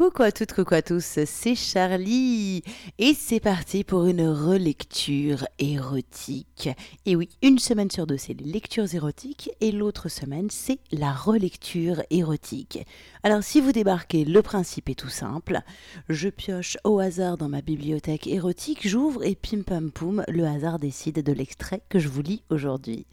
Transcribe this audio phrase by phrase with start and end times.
[0.00, 2.62] Coucou à toutes, coucou à tous, c'est Charlie
[2.98, 6.70] et c'est parti pour une relecture érotique.
[7.04, 11.12] Et oui, une semaine sur deux c'est les lectures érotiques et l'autre semaine c'est la
[11.12, 12.78] relecture érotique.
[13.22, 15.60] Alors si vous débarquez, le principe est tout simple.
[16.08, 20.78] Je pioche au hasard dans ma bibliothèque érotique, j'ouvre et pim pam poum, le hasard
[20.78, 23.04] décide de l'extrait que je vous lis aujourd'hui.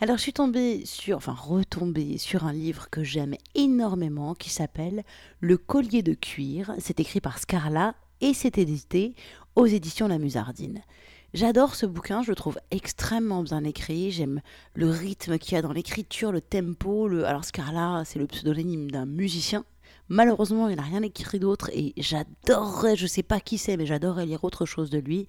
[0.00, 5.04] Alors je suis tombée sur, enfin retombée sur un livre que j'aime énormément qui s'appelle
[5.38, 6.14] Le collier de
[6.78, 9.14] C'est écrit par Scarla et c'est édité
[9.56, 10.80] aux éditions La Musardine.
[11.34, 14.10] J'adore ce bouquin, je le trouve extrêmement bien écrit.
[14.10, 14.40] J'aime
[14.74, 17.08] le rythme qu'il y a dans l'écriture, le tempo.
[17.08, 17.26] Le...
[17.26, 19.64] Alors Scarla, c'est le pseudonyme d'un musicien
[20.08, 24.26] Malheureusement, il n'a rien écrit d'autre et j'adorerais, je sais pas qui c'est, mais j'adorerais
[24.26, 25.26] lire autre chose de lui.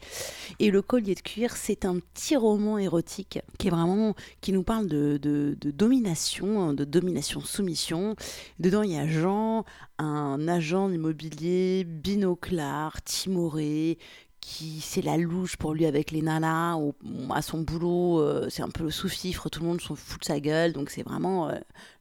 [0.60, 4.64] Et Le collier de cuir, c'est un petit roman érotique qui est vraiment, qui nous
[4.64, 8.16] parle de, de, domination, de domination-soumission.
[8.60, 9.64] Dedans, il y a Jean,
[9.98, 13.98] un agent immobilier binoclard, timoré,
[14.46, 16.94] qui c'est la louche pour lui avec les nanas ou
[17.34, 20.26] à son boulot euh, c'est un peu le sous-fifre tout le monde s'en fout de
[20.26, 21.56] sa gueule donc c'est vraiment euh,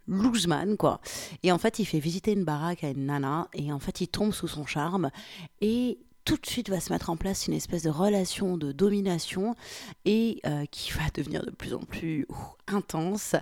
[0.06, 1.01] loseman quoi.
[1.42, 4.09] Et en fait il fait visiter une baraque à une nana et en fait il
[4.09, 5.11] tombe sous son charme
[5.62, 9.55] et tout de suite va se mettre en place une espèce de relation de domination
[10.05, 12.27] et euh, qui va devenir de plus en plus
[12.67, 13.36] intense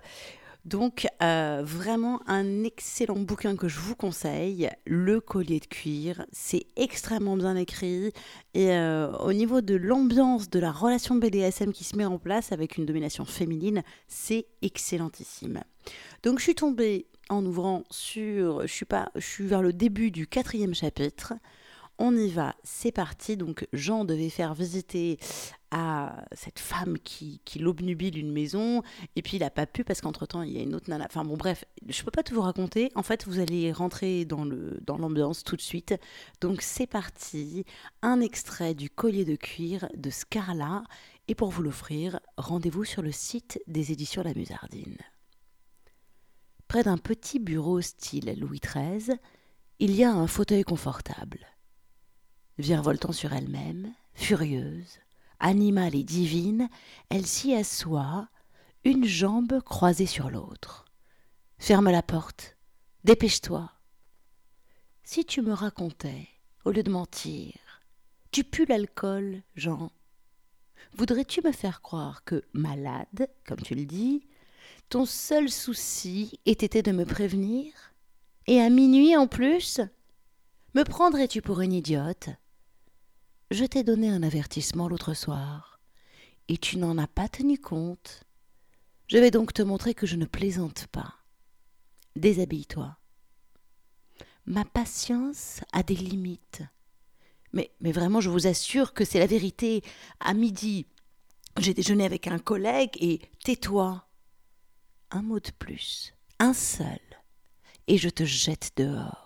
[0.65, 6.25] donc euh, vraiment un excellent bouquin que je vous conseille, Le collier de cuir.
[6.31, 8.13] C'est extrêmement bien écrit
[8.55, 12.53] et euh, au niveau de l'ambiance de la relation BDSM qui se met en place
[12.53, 15.63] avec une domination féminine, c'est excellentissime.
[16.23, 18.85] Donc je suis tombée en ouvrant sur, je
[19.17, 21.35] je suis vers le début du quatrième chapitre.
[22.05, 23.37] On y va, c'est parti.
[23.37, 25.21] Donc Jean devait faire visiter
[25.71, 28.83] à cette femme qui, qui l'obnubile une maison,
[29.15, 31.07] et puis il n'a pas pu parce qu'entre-temps il y a une autre nana.
[31.09, 32.91] Enfin bon bref, je peux pas tout vous raconter.
[32.97, 35.95] En fait, vous allez rentrer dans dans l'ambiance tout de suite.
[36.41, 37.65] Donc c'est parti,
[38.03, 40.83] un extrait du collier de cuir de Scarla,
[41.29, 44.99] et pour vous l'offrir, rendez-vous sur le site des éditions La Musardine.
[46.67, 49.17] Près d'un petit bureau style Louis XIII,
[49.79, 51.47] il y a un fauteuil confortable.
[52.63, 55.01] Virevoltant sur elle-même, furieuse,
[55.41, 56.69] animale et divine,
[57.09, 58.29] elle s'y assoit,
[58.85, 60.85] une jambe croisée sur l'autre.
[61.59, 62.57] Ferme la porte.
[63.03, 63.69] Dépêche-toi.
[65.03, 66.29] Si tu me racontais,
[66.65, 67.55] au lieu de mentir,
[68.31, 69.91] tu pues l'alcool, Jean.
[70.93, 74.29] Voudrais-tu me faire croire que, malade, comme tu le dis,
[74.89, 77.73] ton seul souci était de me prévenir?
[78.47, 79.81] Et à minuit en plus
[80.77, 82.29] Me prendrais-tu pour une idiote?
[83.53, 85.79] Je t'ai donné un avertissement l'autre soir,
[86.49, 88.25] et tu n'en as pas tenu compte.
[89.09, 91.15] Je vais donc te montrer que je ne plaisante pas.
[92.17, 92.97] Déshabille-toi.
[94.47, 96.63] Ma patience a des limites.
[97.53, 99.83] Mais, mais vraiment, je vous assure que c'est la vérité.
[100.19, 100.87] À midi,
[101.59, 104.09] j'ai déjeuné avec un collègue et tais-toi.
[105.11, 107.01] Un mot de plus, un seul,
[107.87, 109.22] et je te jette dehors.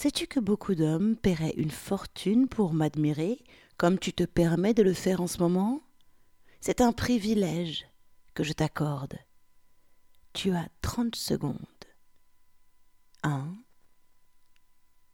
[0.00, 3.42] Sais-tu que beaucoup d'hommes paieraient une fortune pour m'admirer,
[3.78, 5.80] comme tu te permets de le faire en ce moment?
[6.60, 7.84] C'est un privilège
[8.32, 9.18] que je t'accorde.
[10.34, 11.56] Tu as trente secondes.
[13.24, 13.56] Un,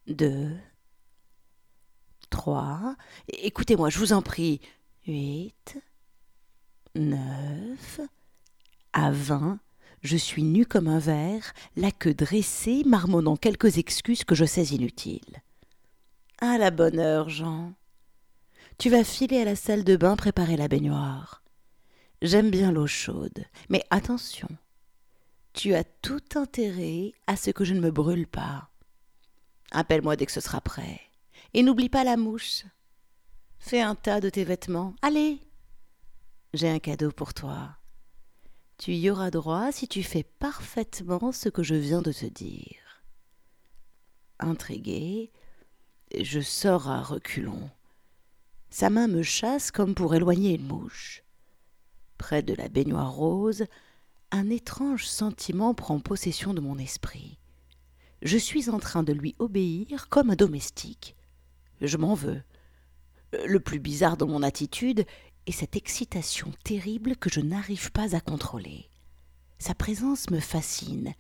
[0.06, 0.54] deux,
[2.28, 2.94] trois.
[3.28, 4.60] Écoutez-moi, je vous en prie.
[5.06, 5.78] Huit,
[6.94, 8.00] neuf,
[8.92, 9.60] à vingt,
[10.04, 14.66] je suis nu comme un verre, la queue dressée, marmonnant quelques excuses que je sais
[14.66, 15.42] inutiles.
[16.38, 17.72] À la bonne heure, Jean.
[18.78, 21.42] Tu vas filer à la salle de bain préparer la baignoire.
[22.20, 24.48] J'aime bien l'eau chaude, mais attention.
[25.54, 28.68] Tu as tout intérêt à ce que je ne me brûle pas.
[29.70, 31.00] Appelle-moi dès que ce sera prêt.
[31.54, 32.64] Et n'oublie pas la mouche.
[33.58, 34.94] Fais un tas de tes vêtements.
[35.00, 35.40] Allez.
[36.52, 37.76] J'ai un cadeau pour toi.
[38.78, 43.04] Tu y auras droit si tu fais parfaitement ce que je viens de te dire.
[44.40, 45.30] Intrigué,
[46.20, 47.70] je sors à reculons.
[48.70, 51.22] Sa main me chasse comme pour éloigner une mouche.
[52.18, 53.64] Près de la baignoire rose,
[54.32, 57.38] un étrange sentiment prend possession de mon esprit.
[58.22, 61.14] Je suis en train de lui obéir comme un domestique.
[61.80, 62.42] Je m'en veux.
[63.46, 65.04] Le plus bizarre dans mon attitude
[65.46, 68.88] et cette excitation terrible que je n'arrive pas à contrôler.
[69.58, 71.14] Sa présence me fascine,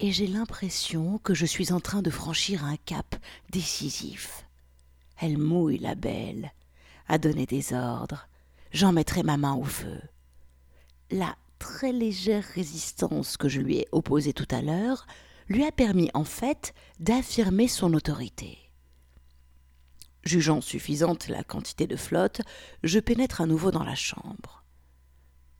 [0.00, 3.16] et j'ai l'impression que je suis en train de franchir un cap
[3.50, 4.46] décisif.
[5.20, 6.52] Elle mouille la belle,
[7.08, 8.28] a donné des ordres,
[8.72, 10.00] j'en mettrai ma main au feu.
[11.10, 15.06] La très légère résistance que je lui ai opposée tout à l'heure
[15.48, 18.61] lui a permis en fait d'affirmer son autorité.
[20.22, 22.42] Jugeant suffisante la quantité de flotte,
[22.82, 24.64] je pénètre à nouveau dans la chambre.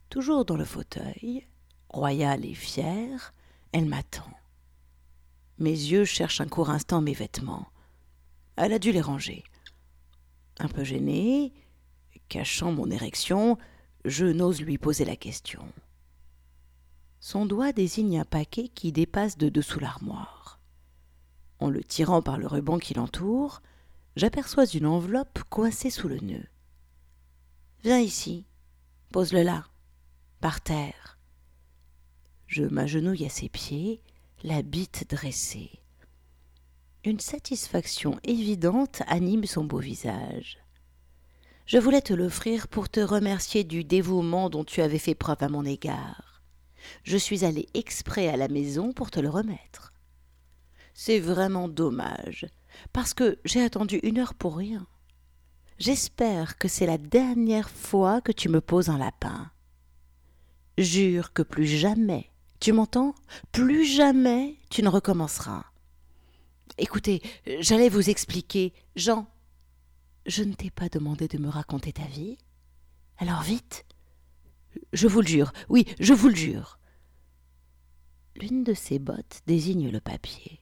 [0.09, 1.47] Toujours dans le fauteuil,
[1.88, 3.35] royale et fière,
[3.73, 4.31] elle m'attend.
[5.59, 7.69] Mes yeux cherchent un court instant mes vêtements.
[8.56, 9.43] Elle a dû les ranger.
[10.59, 11.53] Un peu gêné,
[12.29, 13.59] cachant mon érection,
[14.05, 15.64] je n'ose lui poser la question.
[17.20, 20.61] Son doigt désigne un paquet qui dépasse de dessous l'armoire.
[21.59, 23.62] En le tirant par le ruban qui l'entoure,
[24.17, 26.47] j'aperçois une enveloppe coincée sous le nœud.
[27.82, 28.47] Viens ici,
[29.12, 29.67] pose-le là,
[30.41, 31.19] par terre.
[32.47, 34.03] Je m'agenouille à ses pieds,
[34.44, 35.70] la bite dressée.
[37.05, 40.59] Une satisfaction évidente anime son beau visage.
[41.67, 45.49] Je voulais te l'offrir pour te remercier du dévouement dont tu avais fait preuve à
[45.49, 46.43] mon égard.
[47.05, 49.93] Je suis allé exprès à la maison pour te le remettre.
[50.94, 52.47] C'est vraiment dommage,
[52.93, 54.87] parce que j'ai attendu une heure pour rien.
[55.79, 59.50] J'espère que c'est la dernière fois que tu me poses un lapin.
[60.79, 62.31] Jure que plus jamais,
[62.61, 63.14] tu m'entends?
[63.50, 65.64] Plus jamais tu ne recommenceras.
[66.79, 67.20] Écoutez,
[67.61, 68.73] j'allais vous expliquer.
[68.96, 69.26] Jean,
[70.26, 72.38] je ne t'ai pas demandé de me raconter ta vie.
[73.19, 73.85] Alors vite.
[74.93, 76.78] Je vous le jure, oui, je vous le jure.
[78.37, 80.62] L'une de ses bottes désigne le papier.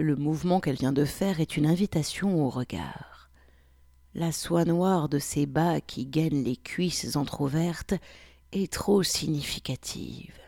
[0.00, 3.28] Le mouvement qu'elle vient de faire est une invitation au regard.
[4.14, 7.92] La soie noire de ses bas qui gainent les cuisses entr'ouvertes
[8.52, 10.40] est trop significative.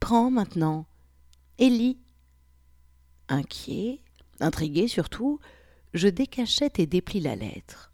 [0.00, 0.86] Prends maintenant
[1.58, 2.00] et lis.
[3.28, 4.00] Inquiet,
[4.40, 5.38] intrigué surtout,
[5.92, 7.92] je décachette et déplie la lettre.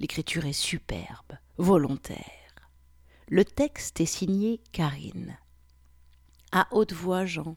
[0.00, 2.68] L'écriture est superbe, volontaire.
[3.28, 5.38] Le texte est signé Karine.
[6.52, 7.56] À haute voix, Jean.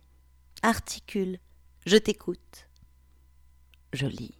[0.61, 1.39] Articule.
[1.85, 2.69] Je t'écoute.
[3.91, 4.35] Je lis.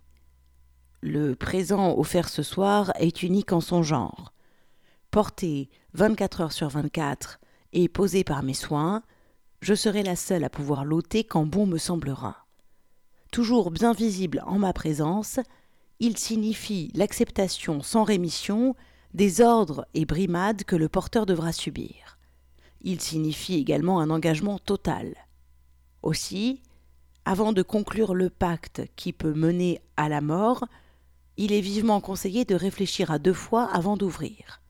[1.02, 4.34] Le présent offert ce soir est unique en son genre.
[5.12, 7.42] Porté 24 heures sur 24
[7.74, 9.04] et posé par mes soins,
[9.60, 12.48] je serai la seule à pouvoir l'ôter quand bon me semblera.
[13.32, 15.40] Toujours bien visible en ma présence,
[16.00, 18.74] il signifie l'acceptation sans rémission
[19.14, 22.18] des ordres et brimades que le porteur devra subir.
[22.82, 25.16] Il signifie également un engagement total.
[26.02, 26.62] Aussi,
[27.26, 30.66] avant de conclure le pacte qui peut mener à la mort,
[31.38, 34.62] il est vivement conseillé de réfléchir à deux fois avant d'ouvrir.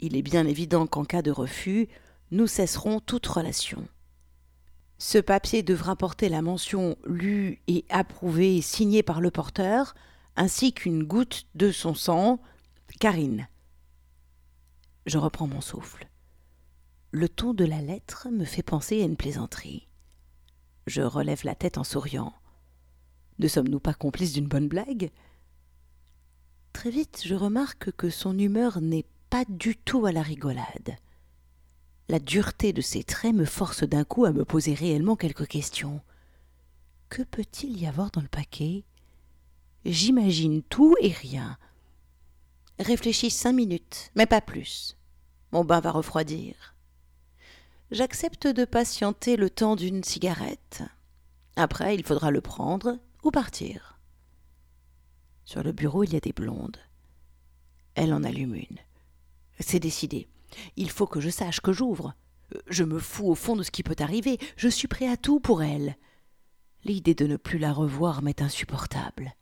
[0.00, 1.88] Il est bien évident qu'en cas de refus,
[2.30, 3.86] nous cesserons toute relation.
[4.98, 9.94] Ce papier devra porter la mention lue et approuvée signée par le porteur,
[10.36, 12.40] ainsi qu'une goutte de son sang,
[12.98, 13.48] Karine.
[15.06, 16.08] Je reprends mon souffle.
[17.10, 19.87] Le ton de la lettre me fait penser à une plaisanterie.
[20.88, 22.32] Je relève la tête en souriant.
[23.38, 25.10] Ne sommes-nous pas complices d'une bonne blague?
[26.72, 30.96] Très vite, je remarque que son humeur n'est pas du tout à la rigolade.
[32.08, 36.00] La dureté de ses traits me force d'un coup à me poser réellement quelques questions.
[37.10, 38.84] Que peut-il y avoir dans le paquet?
[39.84, 41.58] J'imagine tout et rien.
[42.78, 44.96] Réfléchis cinq minutes, mais pas plus.
[45.52, 46.74] Mon bain va refroidir
[47.90, 50.82] j'accepte de patienter le temps d'une cigarette.
[51.56, 53.98] Après, il faudra le prendre ou partir.
[55.44, 56.78] Sur le bureau, il y a des blondes.
[57.94, 58.78] Elle en allume une.
[59.58, 60.28] C'est décidé.
[60.76, 62.14] Il faut que je sache que j'ouvre.
[62.68, 64.38] Je me fous au fond de ce qui peut arriver.
[64.56, 65.96] Je suis prêt à tout pour elle.
[66.84, 69.34] L'idée de ne plus la revoir m'est insupportable.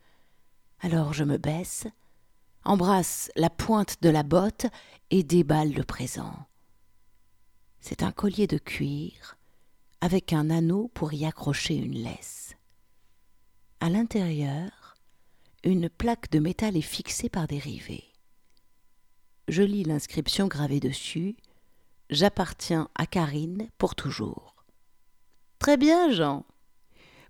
[0.81, 1.87] Alors je me baisse,
[2.65, 4.67] embrasse la pointe de la botte
[5.11, 6.35] et déballe le présent.
[7.89, 9.39] C'est un collier de cuir
[10.01, 12.57] avec un anneau pour y accrocher une laisse.
[13.79, 14.97] À l'intérieur,
[15.63, 18.11] une plaque de métal est fixée par des rivets.
[19.47, 21.37] Je lis l'inscription gravée dessus
[22.11, 24.65] J'appartiens à Karine pour toujours.
[25.61, 26.45] Très bien, Jean.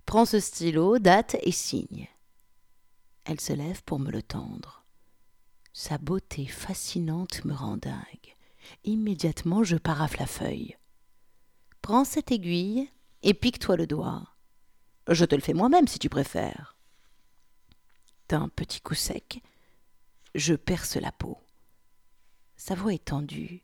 [0.07, 2.07] Prends ce stylo, date et signe.
[3.25, 4.83] Elle se lève pour me le tendre.
[5.71, 8.36] Sa beauté fascinante me rend dingue.
[8.83, 10.77] Immédiatement, je paraffe la feuille.
[11.81, 12.89] Prends cette aiguille
[13.23, 14.27] et pique-toi le doigt.
[15.09, 16.75] Je te le fais moi-même si tu préfères.
[18.29, 19.41] D'un petit coup sec,
[20.35, 21.37] je perce la peau.
[22.57, 23.61] Sa voix est tendue.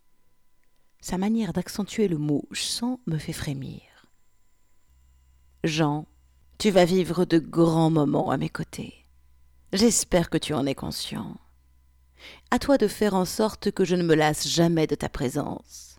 [1.01, 3.81] Sa manière d'accentuer le mot sang me fait frémir.
[5.65, 6.07] Jean,
[6.57, 9.05] tu vas vivre de grands moments à mes côtés.
[9.73, 11.37] J'espère que tu en es conscient.
[12.51, 15.97] À toi de faire en sorte que je ne me lasse jamais de ta présence.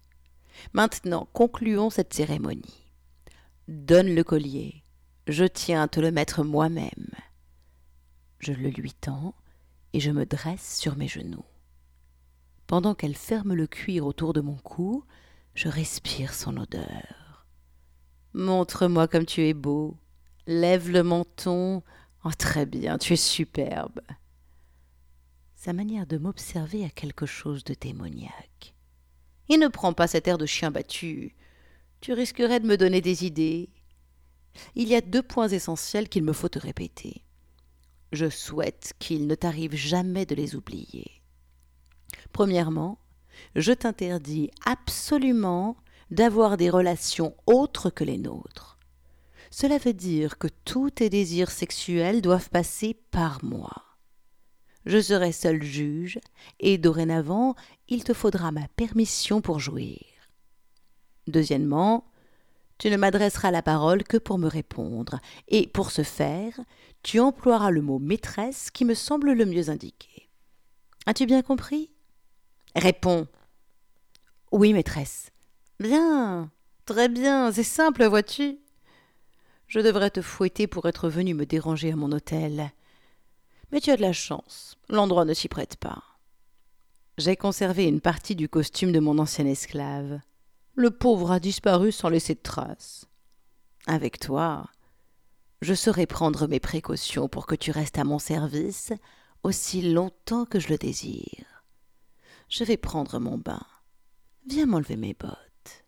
[0.72, 2.92] Maintenant, concluons cette cérémonie.
[3.68, 4.84] Donne le collier.
[5.26, 7.10] Je tiens à te le mettre moi-même.
[8.38, 9.34] Je le lui tends
[9.92, 11.44] et je me dresse sur mes genoux.
[12.66, 15.04] Pendant qu'elle ferme le cuir autour de mon cou,
[15.54, 17.46] je respire son odeur.
[18.32, 19.96] Montre-moi comme tu es beau.
[20.46, 21.82] Lève le menton.
[22.24, 24.00] Oh, très bien, tu es superbe.
[25.64, 28.74] Sa manière de m'observer a quelque chose de démoniaque.
[29.48, 31.34] Et ne prends pas cet air de chien battu.
[32.02, 33.70] Tu risquerais de me donner des idées.
[34.74, 37.24] Il y a deux points essentiels qu'il me faut te répéter.
[38.12, 41.22] Je souhaite qu'il ne t'arrive jamais de les oublier.
[42.34, 42.98] Premièrement,
[43.56, 45.78] je t'interdis absolument
[46.10, 48.78] d'avoir des relations autres que les nôtres.
[49.50, 53.83] Cela veut dire que tous tes désirs sexuels doivent passer par moi.
[54.86, 56.18] Je serai seul juge,
[56.60, 57.54] et dorénavant,
[57.88, 60.00] il te faudra ma permission pour jouir.
[61.26, 62.04] Deuxièmement,
[62.78, 66.60] tu ne m'adresseras la parole que pour me répondre, et pour ce faire,
[67.02, 70.28] tu emploieras le mot maîtresse qui me semble le mieux indiqué.
[71.06, 71.90] As-tu bien compris?
[72.74, 73.26] Réponds.
[74.52, 75.30] Oui, maîtresse.
[75.80, 76.50] Bien.
[76.84, 77.52] Très bien.
[77.52, 78.58] C'est simple, vois-tu.
[79.66, 82.72] Je devrais te fouetter pour être venu me déranger à mon hôtel.
[83.72, 84.76] Mais tu as de la chance.
[84.88, 86.02] L'endroit ne s'y prête pas.
[87.18, 90.20] J'ai conservé une partie du costume de mon ancien esclave.
[90.74, 93.06] Le pauvre a disparu sans laisser de traces.
[93.86, 94.66] Avec toi,
[95.60, 98.92] je saurai prendre mes précautions pour que tu restes à mon service
[99.44, 101.64] aussi longtemps que je le désire.
[102.48, 103.64] Je vais prendre mon bain.
[104.46, 105.84] Viens m'enlever mes bottes.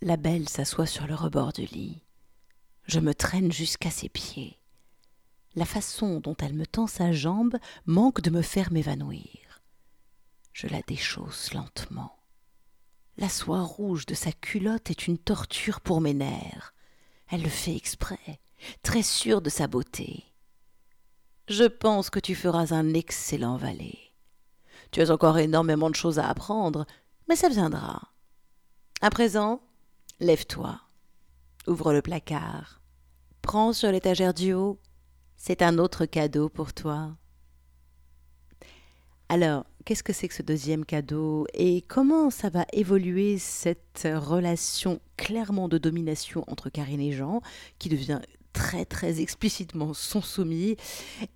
[0.00, 2.02] La belle s'assoit sur le rebord du lit.
[2.84, 4.58] Je me traîne jusqu'à ses pieds.
[5.56, 7.56] La façon dont elle me tend sa jambe
[7.86, 9.62] manque de me faire m'évanouir.
[10.52, 12.16] Je la déchausse lentement.
[13.16, 16.74] La soie rouge de sa culotte est une torture pour mes nerfs.
[17.28, 18.40] Elle le fait exprès,
[18.82, 20.24] très sûre de sa beauté.
[21.48, 23.98] Je pense que tu feras un excellent valet.
[24.90, 26.86] Tu as encore énormément de choses à apprendre,
[27.28, 28.12] mais ça viendra.
[29.00, 29.60] À présent,
[30.20, 30.80] lève-toi,
[31.66, 32.80] ouvre le placard,
[33.42, 34.80] prends sur l'étagère du haut,
[35.46, 37.18] c'est un autre cadeau pour toi.
[39.28, 45.00] Alors, qu'est-ce que c'est que ce deuxième cadeau et comment ça va évoluer cette relation
[45.18, 47.42] clairement de domination entre Karine et Jean
[47.78, 48.20] qui devient
[48.54, 50.76] très très explicitement sont soumis,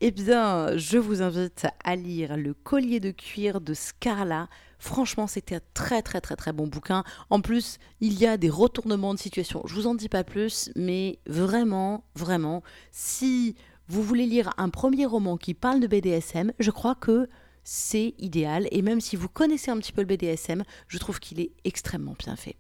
[0.01, 4.49] eh bien, je vous invite à lire Le collier de cuir de Scarla.
[4.79, 7.05] Franchement, c'était un très très très très bon bouquin.
[7.29, 9.65] En plus, il y a des retournements de situation.
[9.67, 13.55] Je vous en dis pas plus, mais vraiment, vraiment, si
[13.89, 17.29] vous voulez lire un premier roman qui parle de BDSM, je crois que
[17.65, 18.69] c'est idéal.
[18.71, 22.15] Et même si vous connaissez un petit peu le BDSM, je trouve qu'il est extrêmement
[22.19, 22.57] bien fait.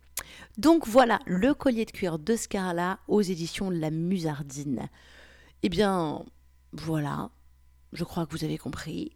[0.56, 4.88] Donc voilà, le collier de cuir de Scarla aux éditions La Musardine.
[5.62, 6.25] Eh bien,
[6.73, 7.30] voilà,
[7.92, 9.12] je crois que vous avez compris.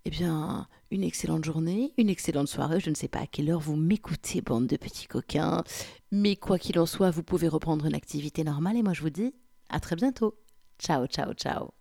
[0.04, 2.80] eh bien, une excellente journée, une excellente soirée.
[2.80, 5.62] Je ne sais pas à quelle heure vous m'écoutez, bande de petits coquins.
[6.10, 9.10] Mais quoi qu'il en soit, vous pouvez reprendre une activité normale et moi je vous
[9.10, 9.32] dis
[9.70, 10.38] à très bientôt.
[10.78, 11.79] Ciao, ciao, ciao.